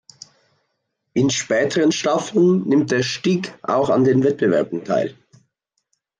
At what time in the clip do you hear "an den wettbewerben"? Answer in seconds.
3.91-4.83